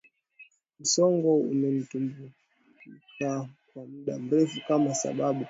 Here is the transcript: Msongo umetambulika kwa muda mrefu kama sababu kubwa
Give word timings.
Msongo 0.79 1.35
umetambulika 1.37 2.31
kwa 3.73 3.85
muda 3.85 4.19
mrefu 4.19 4.61
kama 4.67 4.95
sababu 4.95 5.29
kubwa 5.33 5.39